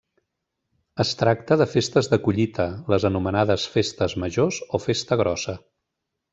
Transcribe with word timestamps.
Es 1.03 1.11
tracta 1.19 1.57
de 1.63 1.67
festes 1.73 2.09
de 2.15 2.19
collita, 2.29 2.67
les 2.95 3.07
anomenades 3.11 3.69
Festes 3.77 4.19
Majors 4.25 4.61
o 4.81 4.85
Festa 4.89 5.23
Grossa. 5.25 5.57